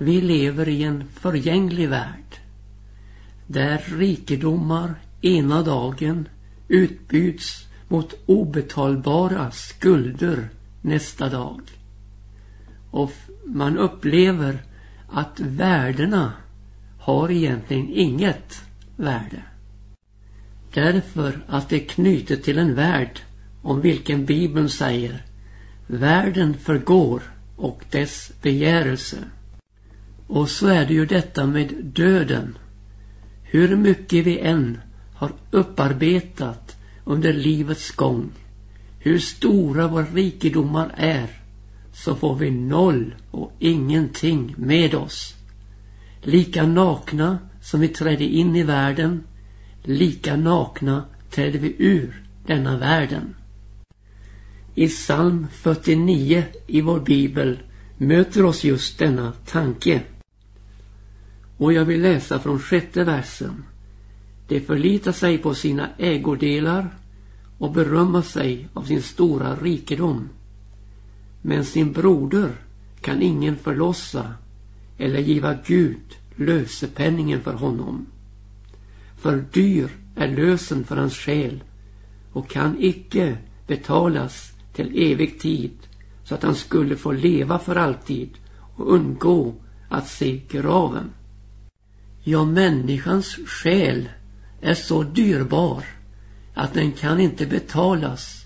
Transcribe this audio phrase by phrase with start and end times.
[0.00, 2.40] vi lever i en förgänglig värld.
[3.46, 6.28] Där rikedomar ena dagen
[6.68, 10.48] utbyts mot obetalbara skulder
[10.82, 11.60] nästa dag.
[12.90, 13.12] Och
[13.46, 14.62] man upplever
[15.08, 16.32] att värdena
[17.00, 18.62] har egentligen inget
[18.96, 19.42] värde.
[20.74, 23.20] Därför att det är knutet till en värld
[23.62, 25.22] om vilken Bibeln säger
[25.86, 27.22] Världen förgår
[27.56, 29.16] och dess begärelse.
[30.30, 32.58] Och så är det ju detta med döden.
[33.42, 34.78] Hur mycket vi än
[35.14, 38.30] har upparbetat under livets gång,
[38.98, 41.26] hur stora våra rikedomar är,
[41.92, 45.34] så får vi noll och ingenting med oss.
[46.22, 49.22] Lika nakna som vi trädde in i världen,
[49.82, 53.34] lika nakna trädde vi ur denna världen.
[54.74, 57.58] I psalm 49 i vår bibel
[57.96, 60.02] möter oss just denna tanke.
[61.60, 63.64] Och jag vill läsa från sjätte versen.
[64.48, 66.88] De förlitar sig på sina ägodelar
[67.58, 70.28] och berömmer sig av sin stora rikedom.
[71.42, 72.52] Men sin broder
[73.00, 74.34] kan ingen förlossa
[74.98, 78.06] eller giva Gud lösepenningen för honom.
[79.16, 81.62] För dyr är lösen för hans själ
[82.32, 85.72] och kan icke betalas till evig tid
[86.24, 88.30] så att han skulle få leva för alltid
[88.76, 89.54] och undgå
[89.88, 91.10] att se graven.
[92.22, 94.08] Ja, människans själ
[94.60, 95.84] är så dyrbar
[96.54, 98.44] att den kan inte betalas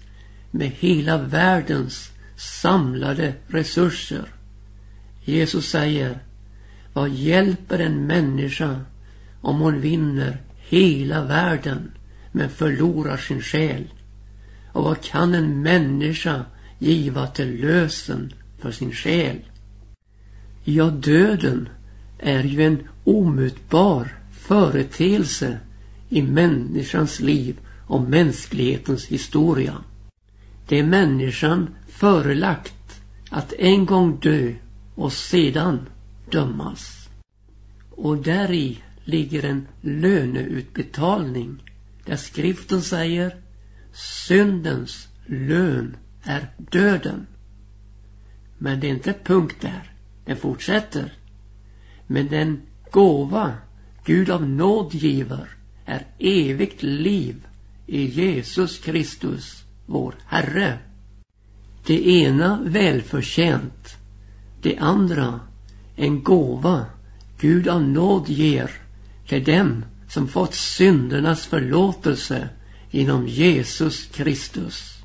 [0.50, 4.24] med hela världens samlade resurser.
[5.24, 6.18] Jesus säger,
[6.92, 8.80] vad hjälper en människa
[9.40, 11.92] om hon vinner hela världen
[12.32, 13.84] men förlorar sin själ?
[14.72, 16.44] Och vad kan en människa
[16.78, 19.38] giva till lösen för sin själ?
[20.64, 21.68] Ja, döden
[22.18, 25.58] är ju en omutbar företeelse
[26.08, 29.74] i människans liv och mänsklighetens historia.
[30.68, 34.52] Det är människan förelagt att en gång dö
[34.94, 35.88] och sedan
[36.30, 37.08] dömas.
[37.90, 41.62] Och däri ligger en löneutbetalning
[42.04, 43.36] där skriften säger
[44.26, 47.26] syndens lön är döden.
[48.58, 49.92] Men det är inte punkt där.
[50.24, 51.12] Den fortsätter.
[52.06, 53.54] Men den gåva
[54.04, 55.48] Gud av nåd giver
[55.84, 57.46] är evigt liv
[57.86, 60.78] i Jesus Kristus, vår Herre.
[61.86, 63.96] Det ena välförtjänt,
[64.62, 65.40] det andra
[65.96, 66.86] en gåva
[67.40, 68.70] Gud av nåd ger
[69.28, 72.48] till dem som fått syndernas förlåtelse
[72.90, 74.98] genom Jesus Kristus.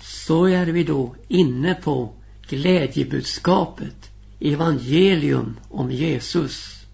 [0.00, 2.12] Så är vi då inne på
[2.48, 4.09] glädjebudskapet,
[4.40, 6.84] evangelium om Jesus.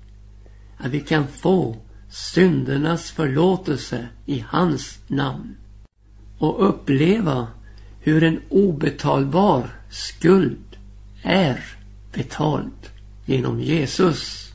[0.76, 1.76] Att vi kan få
[2.08, 5.56] syndernas förlåtelse i hans namn.
[6.38, 7.48] Och uppleva
[8.00, 10.76] hur en obetalbar skuld
[11.22, 11.64] är
[12.12, 12.90] betald
[13.24, 14.52] genom Jesus.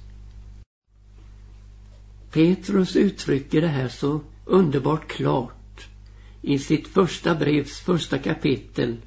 [2.31, 5.87] Petrus uttrycker det här så underbart klart
[6.41, 8.97] i sitt första brevs första kapitel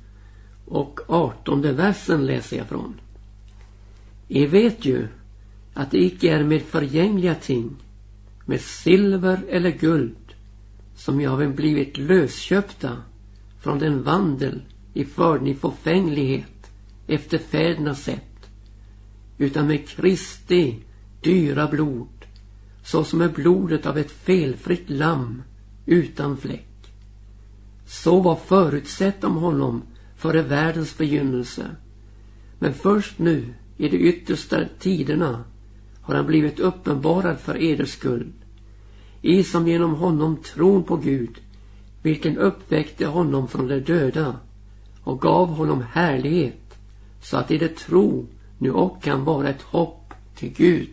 [0.67, 3.01] och artonde versen läser jag från.
[4.35, 5.09] I vet ju
[5.75, 7.77] att det icke är med förgängliga ting,
[8.45, 10.35] med silver eller guld,
[10.97, 12.97] som jag har blivit lösköpta
[13.61, 14.63] från den vandel
[14.95, 16.71] i förd förfänglighet
[17.07, 18.51] efter fädernas sätt,
[19.39, 20.79] utan med Kristi
[21.21, 22.27] dyra blod,
[22.85, 25.43] såsom med blodet av ett felfritt lamm
[25.87, 26.93] utan fläck.
[27.87, 29.83] Så var förutsett om honom
[30.17, 31.77] före världens begynnelse.
[32.59, 35.45] Men först nu, i de yttersta tiderna,
[36.01, 38.33] har han blivit uppenbarad för eders skull.
[39.23, 41.41] I som genom honom tron på Gud,
[42.03, 44.37] vilken uppväckte honom från de döda
[45.01, 46.79] och gav honom härlighet,
[47.23, 48.27] så att i det tro
[48.59, 50.89] nu och kan vara ett hopp till Gud.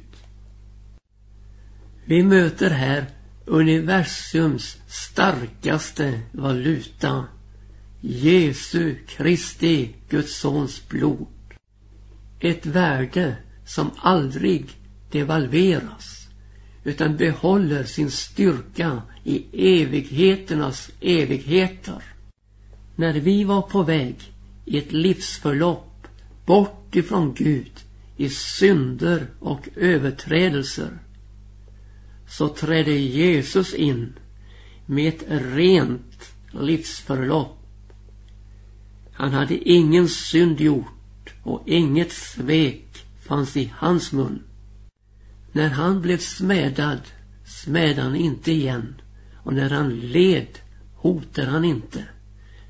[2.06, 3.06] Vi möter här
[3.46, 7.26] universums starkaste valuta.
[8.02, 11.28] Jesu Kristi, Guds sons blod.
[12.42, 13.36] Ett värde
[13.66, 14.66] som aldrig
[15.12, 16.28] devalveras
[16.84, 19.46] utan behåller sin styrka i
[19.82, 22.04] evigheternas evigheter.
[22.96, 24.16] När vi var på väg
[24.66, 26.08] i ett livsförlopp
[26.46, 27.72] bort ifrån Gud
[28.18, 30.98] i synder och överträdelser
[32.28, 34.14] så trädde Jesus in
[34.86, 37.58] med ett rent livsförlopp.
[39.14, 41.01] Han hade ingen synd gjort
[41.44, 44.44] och inget svek fanns i hans mun.
[45.52, 47.02] När han blev smädad
[47.46, 48.96] smädade han inte igen
[49.36, 50.60] och när han led
[50.96, 52.06] hotade han inte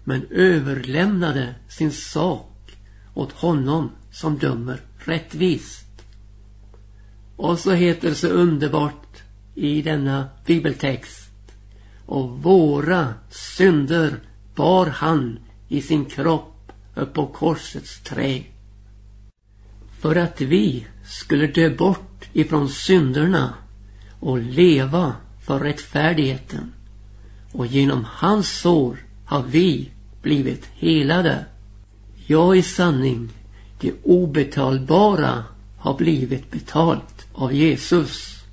[0.03, 2.77] men överlämnade sin sak
[3.13, 5.87] åt honom som dömer rättvist.
[7.35, 9.23] Och så heter det så underbart
[9.55, 11.31] i denna bibeltext.
[12.05, 14.19] Och våra synder
[14.55, 18.43] bar han i sin kropp upp på korsets trä.
[20.01, 23.53] För att vi skulle dö bort ifrån synderna
[24.19, 26.73] och leva för rättfärdigheten.
[27.51, 29.89] Och genom hans sår har vi
[30.21, 31.45] blivit helade.
[32.27, 33.29] Ja, i sanning,
[33.79, 35.43] det obetalbara
[35.77, 38.43] har blivit betalt av Jesus.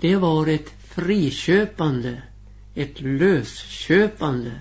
[0.00, 2.22] Det var ett friköpande,
[2.74, 4.52] ett lösköpande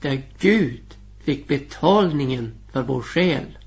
[0.00, 0.94] där Gud
[1.24, 3.58] fick betalningen för vår själ.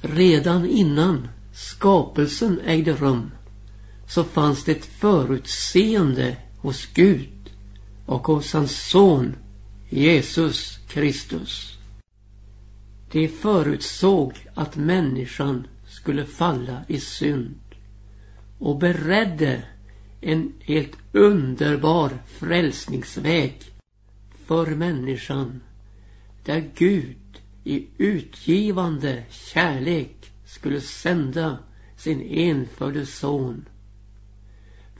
[0.00, 3.30] Redan innan skapelsen ägde rum
[4.06, 7.50] så fanns det ett förutseende hos Gud
[8.06, 9.36] och hos hans son
[9.88, 11.78] Jesus Kristus.
[13.12, 17.58] Det förutsåg att människan skulle falla i synd
[18.58, 19.62] och beredde
[20.20, 23.62] en helt underbar frälsningsväg
[24.46, 25.60] för människan
[26.44, 27.16] där Gud
[27.70, 31.58] i utgivande kärlek skulle sända
[31.96, 33.68] sin enfödde son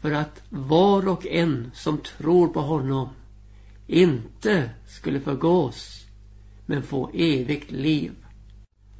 [0.01, 3.09] för att var och en som tror på honom
[3.87, 6.05] inte skulle förgås
[6.67, 8.13] men få evigt liv.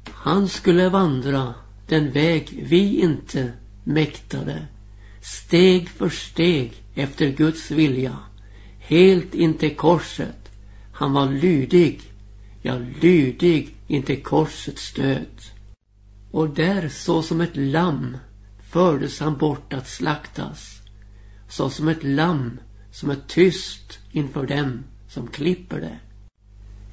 [0.09, 1.53] Han skulle vandra
[1.87, 3.51] den väg vi inte
[3.83, 4.67] mäktade,
[5.21, 8.17] steg för steg efter Guds vilja,
[8.79, 10.51] helt intill korset.
[10.93, 12.10] Han var lydig,
[12.61, 15.41] ja lydig intill korsets död.
[16.31, 18.17] Och där så som ett lamm
[18.69, 20.81] fördes han bort att slaktas,
[21.49, 22.59] så som ett lamm
[22.91, 25.97] som är tyst inför dem som klipper det.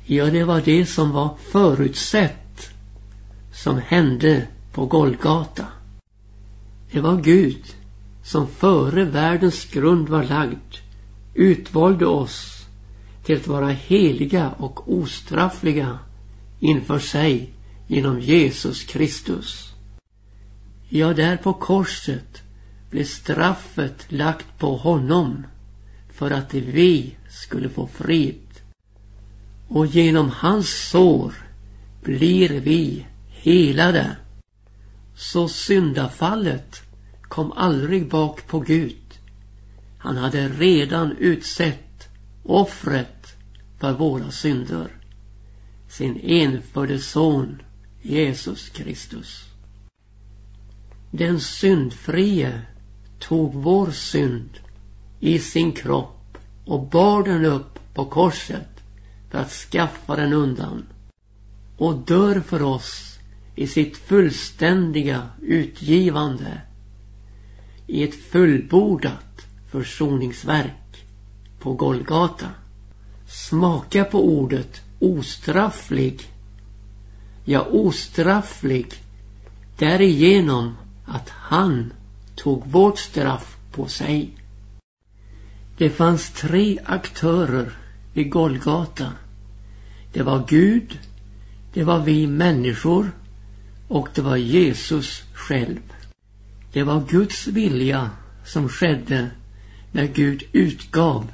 [0.06, 2.70] Ja, det var det som var förutsett
[3.52, 5.66] som hände på Golgata.
[6.92, 7.64] Det var Gud
[8.24, 10.76] som före världens grund var lagd
[11.38, 12.57] utvalde oss
[13.28, 15.98] till att vara heliga och ostraffliga
[16.60, 17.52] inför sig
[17.86, 19.72] genom Jesus Kristus.
[20.88, 22.42] Ja, där på korset
[22.90, 25.46] blev straffet lagt på honom
[26.12, 28.60] för att vi skulle få frid.
[29.68, 31.34] Och genom hans sår
[32.02, 34.16] blir vi helade.
[35.16, 36.82] Så syndafallet
[37.22, 39.18] kom aldrig bak på Gud.
[39.98, 42.08] Han hade redan utsett
[42.42, 43.17] offret
[43.78, 44.88] för våra synder.
[45.88, 47.62] Sin enfödde son
[48.02, 49.44] Jesus Kristus.
[51.10, 52.60] Den syndfrie
[53.18, 54.58] tog vår synd
[55.20, 58.68] i sin kropp och bar den upp på korset
[59.30, 60.86] för att skaffa den undan
[61.76, 63.18] och dör för oss
[63.54, 66.60] i sitt fullständiga utgivande
[67.86, 71.06] i ett fullbordat försoningsverk
[71.58, 72.46] på Golgata.
[73.28, 76.20] Smaka på ordet ostrafflig.
[77.44, 78.94] Ja, ostrafflig
[79.78, 81.92] därigenom att han
[82.36, 84.30] tog vårt straff på sig.
[85.78, 87.72] Det fanns tre aktörer
[88.12, 89.12] vid Golgata.
[90.12, 90.98] Det var Gud,
[91.72, 93.10] det var vi människor
[93.88, 95.92] och det var Jesus själv.
[96.72, 98.10] Det var Guds vilja
[98.44, 99.30] som skedde
[99.92, 101.26] när Gud utgav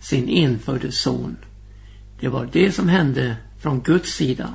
[0.00, 1.36] sin enfödde son.
[2.22, 4.54] Det var det som hände från Guds sida.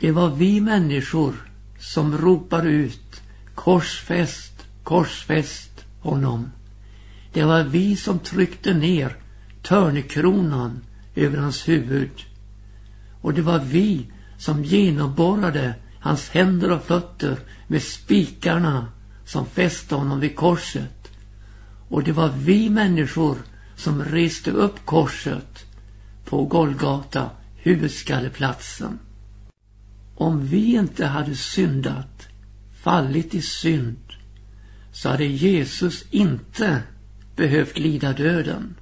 [0.00, 1.34] Det var vi människor
[1.78, 3.22] som ropade ut
[3.54, 6.50] korsfäst, korsfäst honom.
[7.32, 9.16] Det var vi som tryckte ner
[9.62, 10.80] törnekronan
[11.14, 12.24] över hans huvud.
[13.20, 14.06] Och det var vi
[14.38, 18.88] som genomborrade hans händer och fötter med spikarna
[19.24, 21.10] som fäste honom vid korset.
[21.88, 23.36] Och det var vi människor
[23.76, 25.55] som reste upp korset
[26.26, 28.98] på Golgata, huvudskalleplatsen.
[30.14, 32.28] Om vi inte hade syndat,
[32.82, 33.96] fallit i synd,
[34.92, 36.82] så hade Jesus inte
[37.36, 38.74] behövt lida döden.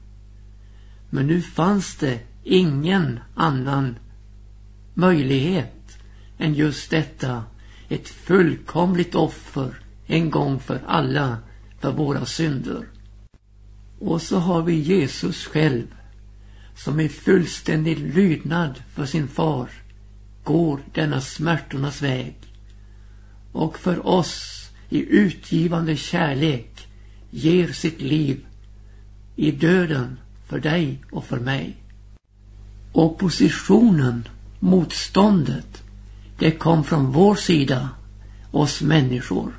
[1.10, 3.96] Men nu fanns det ingen annan
[4.94, 5.98] möjlighet
[6.38, 7.44] än just detta,
[7.88, 9.74] ett fullkomligt offer
[10.06, 11.38] en gång för alla
[11.80, 12.86] för våra synder.
[13.98, 15.86] Och så har vi Jesus själv
[16.76, 19.68] som i fullständig lydnad för sin far
[20.44, 22.34] går denna smärtornas väg.
[23.54, 26.88] och för oss i utgivande kärlek
[27.30, 28.46] ger sitt liv
[29.36, 31.76] i döden för dig och för mig.
[32.92, 34.28] Oppositionen,
[34.60, 35.82] motståndet,
[36.38, 37.88] det kom från vår sida,
[38.50, 39.52] oss människor.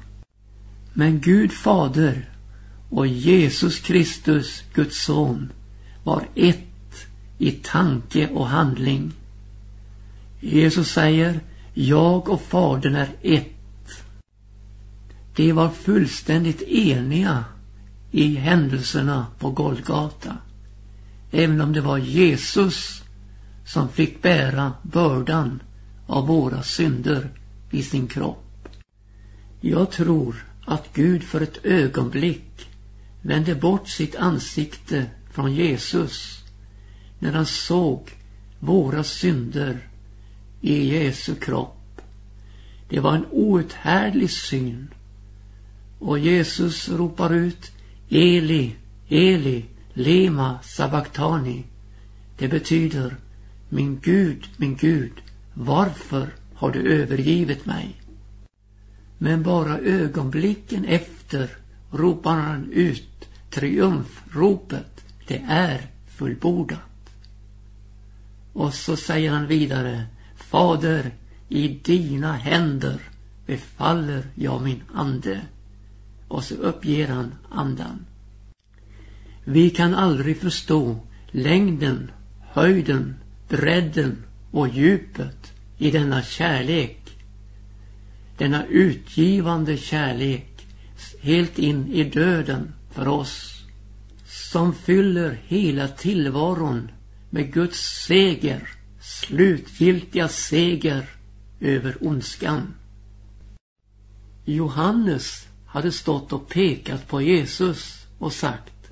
[0.94, 2.30] Men Gud fader
[2.90, 5.52] och Jesus Kristus, Guds son,
[6.04, 6.75] var ett
[7.38, 9.12] i tanke och handling.
[10.40, 11.40] Jesus säger,
[11.74, 13.52] jag och Fadern är ett.
[15.36, 17.46] De var fullständigt eniga
[18.12, 20.38] i händelserna på Golgata.
[21.32, 23.04] Även om det var Jesus
[23.66, 25.62] som fick bära bördan
[26.08, 27.30] av våra synder
[27.72, 28.70] i sin kropp.
[29.62, 32.70] Jag tror att Gud för ett ögonblick
[33.22, 36.45] vände bort sitt ansikte från Jesus
[37.26, 38.12] när han såg
[38.60, 39.88] våra synder
[40.62, 42.02] i Jesu kropp.
[42.90, 44.88] Det var en outhärdlig syn.
[46.00, 47.72] Och Jesus ropar ut
[48.10, 48.76] Eli,
[49.10, 51.64] Eli, lema sabachthani.
[52.38, 53.16] Det betyder
[53.70, 55.14] Min Gud, min Gud,
[55.54, 58.02] varför har du övergivit mig?
[59.18, 61.50] Men bara ögonblicken efter
[61.92, 65.04] ropar han ut triumfropet.
[65.28, 66.95] Det är fullbordat.
[68.56, 70.04] Och så säger han vidare
[70.36, 71.12] Fader,
[71.50, 73.00] i dina händer
[73.46, 75.42] befaller jag min ande.
[76.28, 78.06] Och så uppger han andan.
[79.44, 82.12] Vi kan aldrig förstå längden,
[82.52, 83.16] höjden,
[83.50, 87.18] bredden och djupet i denna kärlek.
[88.38, 90.68] Denna utgivande kärlek
[91.22, 93.64] helt in i döden för oss.
[94.26, 96.92] Som fyller hela tillvaron
[97.36, 101.10] med Guds seger, slutgiltiga seger
[101.60, 102.76] över ondskan.
[104.46, 108.92] Johannes hade stått och pekat på Jesus och sagt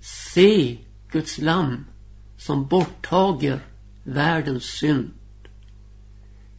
[0.00, 0.78] Se
[1.10, 1.84] Guds lamm
[2.36, 3.60] som borttager
[4.04, 5.10] världens synd.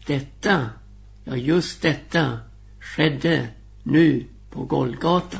[0.05, 0.69] Detta,
[1.23, 2.39] ja just detta,
[2.79, 3.47] skedde
[3.83, 5.39] nu på Golgata.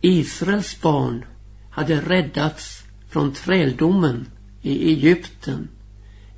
[0.00, 1.24] Israels barn
[1.70, 4.26] hade räddats från träldomen
[4.62, 5.68] i Egypten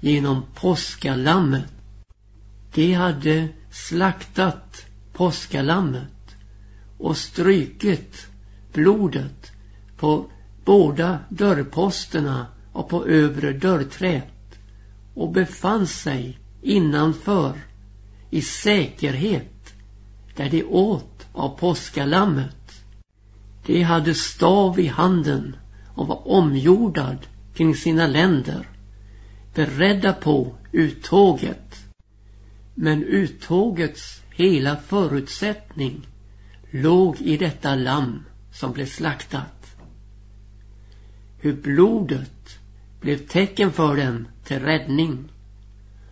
[0.00, 1.72] genom påskalammet.
[2.74, 6.36] De hade slaktat påskalammet
[6.98, 8.26] och strykit
[8.72, 9.52] blodet
[9.96, 10.30] på
[10.64, 14.58] båda dörrposterna och på övre dörrträet
[15.14, 17.52] och befann sig innanför
[18.30, 19.74] i säkerhet
[20.36, 22.84] där de åt av påskalammet.
[23.66, 25.56] De hade stav i handen
[25.98, 28.68] och var omjordad kring sina länder
[29.54, 31.84] beredda på uttåget.
[32.74, 36.06] Men uttågets hela förutsättning
[36.70, 39.76] låg i detta lamm som blev slaktat.
[41.38, 42.58] Hur blodet
[43.00, 45.32] blev tecken för dem till räddning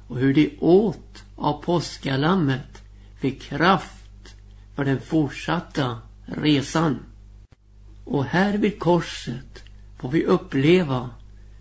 [0.09, 2.83] och hur de åt av påskalammet
[3.21, 4.37] fick kraft
[4.75, 6.99] för den fortsatta resan.
[8.05, 9.66] Och här vid korset
[9.99, 11.11] får vi uppleva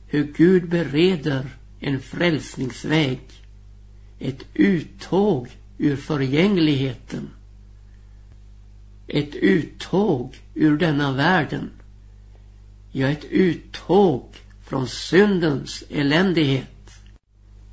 [0.08, 1.46] hur Gud bereder
[1.80, 3.22] en frälsningsväg.
[4.20, 7.30] Ett uttåg ur förgängligheten.
[9.08, 11.70] Ett uttåg ur denna världen.
[12.92, 16.92] Ja, ett uttåg från syndens eländighet.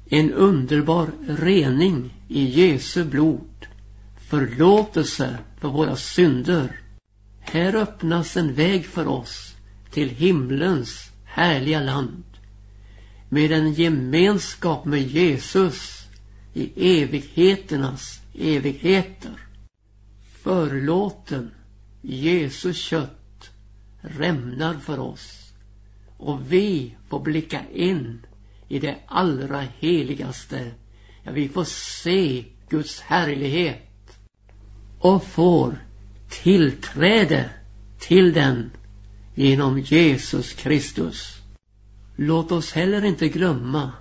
[0.09, 3.67] En underbar rening i Jesu blod.
[4.29, 6.81] Förlåtelse för våra synder.
[7.41, 9.52] Här öppnas en väg för oss
[9.93, 12.25] till himlens härliga land.
[13.29, 16.03] Med en gemenskap med Jesus
[16.55, 19.37] i evigheternas evigheter.
[20.43, 21.51] Förlåten
[22.03, 23.51] Jesus kött
[24.01, 25.53] rämnar för oss
[26.17, 28.27] och vi får blicka in
[28.69, 30.71] i det allra heligaste.
[31.23, 34.19] Ja, vi får se Guds härlighet
[34.99, 35.79] och får
[36.29, 37.51] tillträde
[37.99, 38.71] till den
[39.35, 41.37] genom Jesus Kristus.
[42.17, 43.93] Låt oss heller inte glömma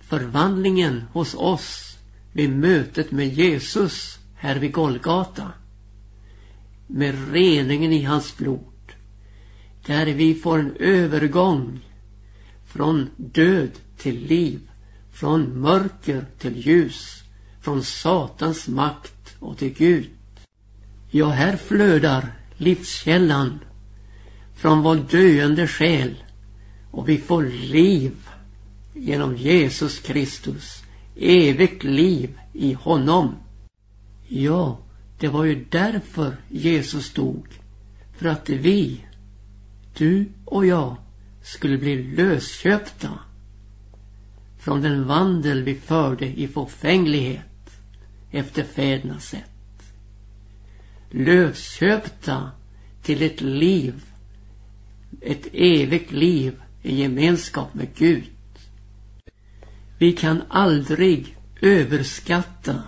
[0.00, 1.98] förvandlingen hos oss
[2.32, 5.52] vid mötet med Jesus här vid Golgata.
[6.86, 8.92] Med reningen i hans blod.
[9.86, 11.80] Där vi får en övergång
[12.66, 14.60] från död till liv,
[15.12, 17.22] från mörker till ljus,
[17.60, 20.10] från Satans makt och till Gud.
[21.10, 23.58] Ja, här flödar livskällan
[24.62, 26.14] från vår döende själ
[26.90, 28.12] och vi får liv
[28.94, 30.82] genom Jesus Kristus.
[31.16, 33.34] Evigt liv i honom.
[34.28, 34.78] Ja,
[35.18, 37.46] det var ju därför Jesus dog.
[38.16, 39.04] För att vi,
[39.96, 40.96] du och jag,
[41.42, 43.18] skulle bli lösköpta
[44.58, 47.70] från den vandel vi förde i förfänglighet
[48.30, 49.82] efter fädernas sätt.
[51.10, 52.50] Lösköpta
[53.02, 53.94] till ett liv,
[55.24, 58.24] ett evigt liv i gemenskap med Gud.
[59.98, 62.82] Vi kan aldrig överskatta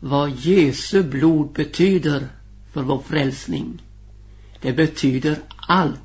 [0.00, 2.28] vad Jesu blod betyder
[2.72, 3.82] för vår frälsning.
[4.60, 6.00] Det betyder allt.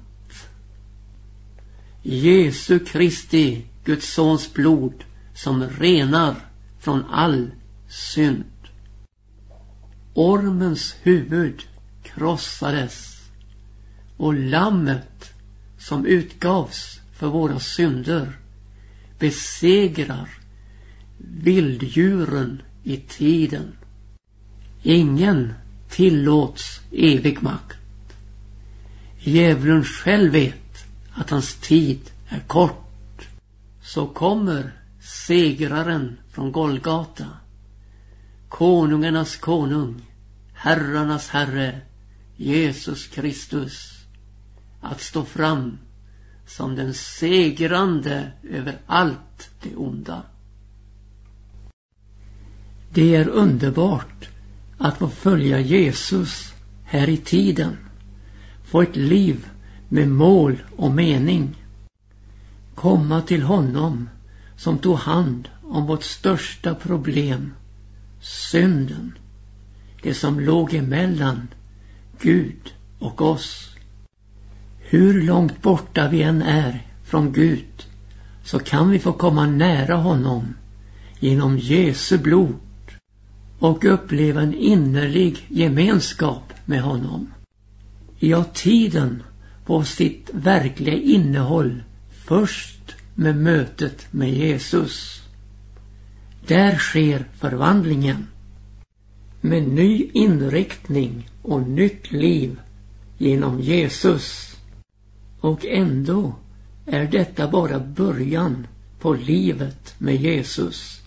[2.02, 6.36] Jesu Kristi, Guds sons blod, som renar
[6.80, 7.52] från all
[7.90, 8.44] synd.
[10.14, 11.64] Ormens huvud
[12.04, 13.22] krossades
[14.18, 15.35] och lammet
[15.88, 18.38] som utgavs för våra synder
[19.20, 20.30] besegrar
[21.18, 23.78] vilddjuren i tiden.
[24.84, 25.54] Ingen
[25.90, 27.78] tillåts evig makt.
[29.20, 33.28] Djävulen själv vet att hans tid är kort.
[33.84, 37.28] Så kommer segraren från Golgata.
[38.50, 40.02] Konungarnas konung,
[40.54, 41.82] herrarnas herre,
[42.36, 44.05] Jesus Kristus.
[44.92, 45.78] Att stå fram
[46.48, 50.24] som den segrande över allt det onda.
[52.94, 54.30] Det är underbart
[54.78, 57.78] att få följa Jesus här i tiden.
[58.64, 59.48] Få ett liv
[59.90, 61.66] med mål och mening.
[62.76, 64.10] Komma till honom
[64.58, 67.54] som tog hand om vårt största problem,
[68.22, 69.18] synden.
[70.04, 71.48] Det som låg emellan
[72.22, 73.75] Gud och oss.
[74.96, 77.86] Hur långt borta vi än är från Gud
[78.44, 80.56] så kan vi få komma nära honom
[81.20, 82.56] genom Jesu blod
[83.60, 87.34] och uppleva en innerlig gemenskap med honom.
[88.20, 89.24] Ja, tiden
[89.66, 91.84] på sitt verkliga innehåll
[92.26, 95.24] först med mötet med Jesus.
[96.48, 98.28] Där sker förvandlingen.
[99.42, 102.60] Med ny inriktning och nytt liv
[103.18, 104.55] genom Jesus.
[105.46, 106.36] Och ändå
[106.86, 108.68] är detta bara början
[109.00, 111.02] på livet med Jesus.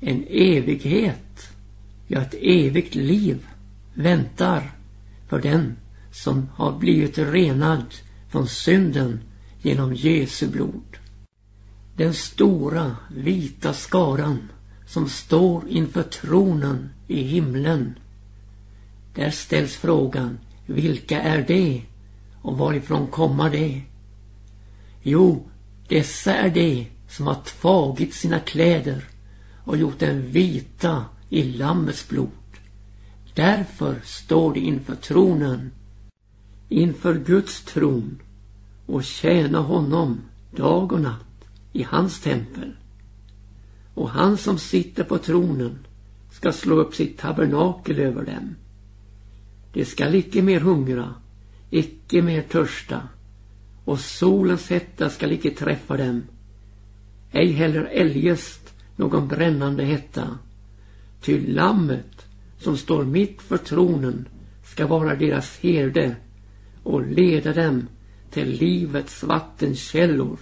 [0.00, 1.48] En evighet,
[2.06, 3.46] ja ett evigt liv
[3.94, 4.72] väntar
[5.28, 5.76] för den
[6.12, 7.94] som har blivit renad
[8.28, 9.20] från synden
[9.62, 10.96] genom Jesu blod.
[11.96, 14.48] Den stora vita skaran
[14.86, 17.94] som står inför tronen i himlen.
[19.14, 21.82] Där ställs frågan, vilka är det
[22.42, 23.82] och varifrån kommer det?
[25.02, 25.48] Jo,
[25.88, 29.04] dessa är de som har tagit sina kläder
[29.64, 32.28] och gjort dem vita i Lammets blod.
[33.34, 35.70] Därför står de inför tronen,
[36.68, 38.18] inför Guds tron
[38.86, 40.20] och tjäna honom
[40.56, 42.72] dag och natt i hans tempel.
[43.94, 45.78] Och han som sitter på tronen
[46.30, 48.56] ska slå upp sitt tabernakel över dem.
[49.72, 51.14] De skall icke mer hungra,
[51.70, 53.08] icke mer törsta
[53.84, 56.22] och solens hetta skall icke träffa dem.
[57.32, 60.38] Ej heller eljest någon brännande hetta.
[61.20, 62.26] Ty lammet
[62.58, 64.28] som står mitt för tronen
[64.64, 66.16] ska vara deras herde
[66.82, 67.86] och leda dem
[68.30, 70.38] till livets vattenkällor.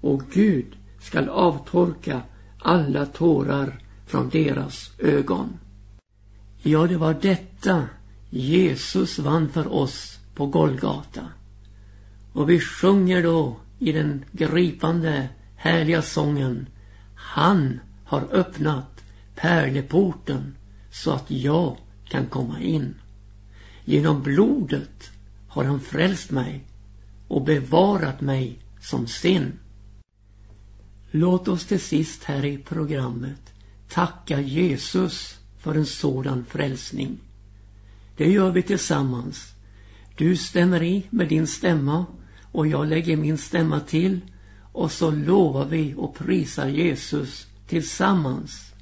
[0.00, 2.22] Och Gud skall avtorka
[2.58, 5.48] alla tårar från deras ögon.
[6.62, 7.88] Ja, det var detta
[8.30, 11.28] Jesus vann för oss på Golgata.
[12.32, 16.66] Och vi sjunger då i den gripande, härliga sången
[17.14, 20.54] Han har öppnat pärleporten
[20.90, 21.76] så att jag
[22.08, 22.94] kan komma in.
[23.84, 25.10] Genom blodet
[25.48, 26.64] har han frälst mig
[27.28, 29.58] och bevarat mig som sin.
[31.10, 33.52] Låt oss till sist här i programmet
[33.88, 37.18] tacka Jesus för en sådan frälsning.
[38.16, 39.53] Det gör vi tillsammans.
[40.16, 42.06] Du stämmer i med din stämma
[42.52, 44.20] och jag lägger min stämma till
[44.72, 48.72] och så lovar vi och prisar Jesus tillsammans.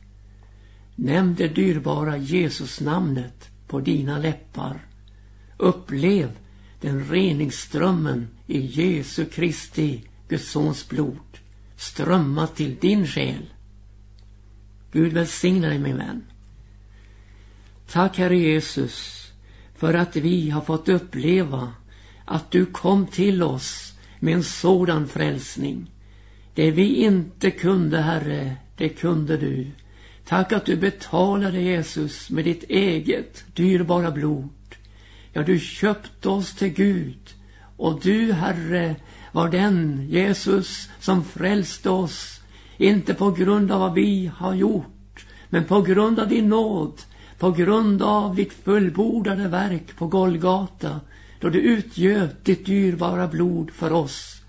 [0.97, 4.87] Nämn det dyrbara Jesusnamnet på dina läppar.
[5.57, 6.31] Upplev
[6.81, 11.39] den reningsströmmen i Jesu Kristi, Guds sons blod,
[11.77, 13.51] strömma till din själ.
[14.93, 16.23] Gud välsigne dig min vän.
[17.87, 19.22] Tack Herre Jesus
[19.83, 21.73] för att vi har fått uppleva
[22.25, 25.91] att du kom till oss med en sådan frälsning.
[26.55, 29.67] Det vi inte kunde, Herre, det kunde du.
[30.25, 34.49] Tack att du betalade Jesus med ditt eget dyrbara blod.
[35.33, 37.35] Ja, du köpte oss till Gud.
[37.77, 38.97] Och du, Herre,
[39.33, 42.41] var den, Jesus, som frälste oss.
[42.77, 47.01] Inte på grund av vad vi har gjort, men på grund av din nåd,
[47.43, 51.01] på grund av ditt fullbordade verk på Golgata,
[51.41, 54.43] då du utgöt ditt dyrbara blod för oss.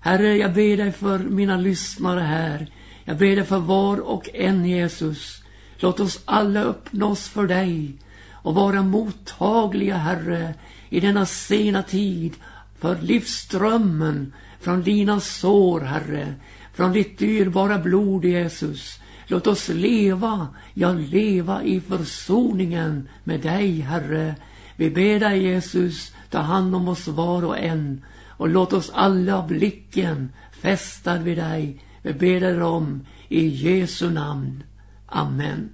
[0.00, 2.66] Herre, jag ber dig för mina lyssnare här.
[3.04, 5.42] Jag ber dig för var och en, Jesus.
[5.78, 7.94] Låt oss alla öppna oss för dig
[8.32, 10.54] och vara mottagliga, Herre,
[10.88, 12.32] i denna sena tid
[12.78, 16.34] för livsströmmen från dina sår, Herre,
[16.74, 19.00] från ditt dyrbara blod, Jesus.
[19.30, 24.34] Låt oss leva, ja, leva i försoningen med dig, Herre.
[24.76, 29.46] Vi ber dig, Jesus, ta hand om oss var och en och låt oss alla
[29.46, 31.84] blicken fästad vid dig.
[32.02, 34.62] Vi ber dig om i Jesu namn.
[35.06, 35.70] Amen.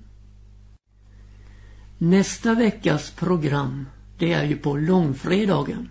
[1.98, 3.86] Nästa veckas program,
[4.18, 5.90] det är ju på långfredagen.